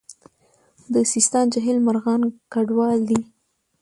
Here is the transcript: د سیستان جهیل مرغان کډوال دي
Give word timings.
د 0.93 0.95
سیستان 1.11 1.45
جهیل 1.53 1.77
مرغان 1.87 2.21
کډوال 2.53 2.99
دي 3.09 3.19